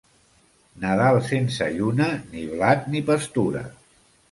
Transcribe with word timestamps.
Nadal 0.85 1.17
sense 1.27 1.67
lluna, 1.77 2.09
ni 2.33 2.47
blat, 2.55 2.91
ni 2.95 3.05
pastura. 3.13 3.65